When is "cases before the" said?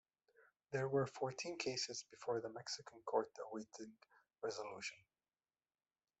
1.59-2.49